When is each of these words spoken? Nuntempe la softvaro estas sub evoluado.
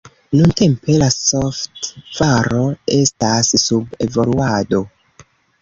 Nuntempe 0.37 0.95
la 1.01 1.09
softvaro 1.15 2.63
estas 2.97 3.53
sub 3.67 3.95
evoluado. 4.07 4.83